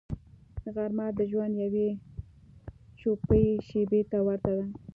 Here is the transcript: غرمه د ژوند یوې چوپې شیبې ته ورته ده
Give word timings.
غرمه 0.73 1.07
د 1.17 1.19
ژوند 1.31 1.53
یوې 1.63 1.89
چوپې 2.99 3.43
شیبې 3.67 4.01
ته 4.09 4.17
ورته 4.27 4.51
ده 4.57 4.65